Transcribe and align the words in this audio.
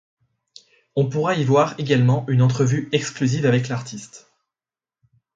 On 0.95 1.07
pourra 1.07 1.35
y 1.35 1.43
voir 1.43 1.75
également 1.79 2.25
une 2.27 2.41
entrevue 2.41 2.89
exclusive 2.91 3.45
avec 3.45 3.67
l'artiste. 3.67 4.31